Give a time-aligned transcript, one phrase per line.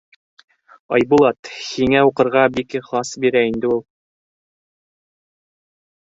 [0.97, 3.83] Айбулат, һиңә уҡырға бик ихлас бирә инде ул.